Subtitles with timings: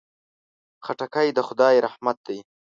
[0.85, 2.39] خټکی د خدای رحمت دی.